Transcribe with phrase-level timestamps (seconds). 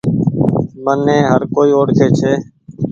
[0.83, 2.33] مني هر ڪوئي اوڙکي ڇي۔